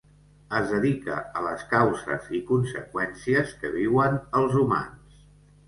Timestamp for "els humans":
4.43-5.25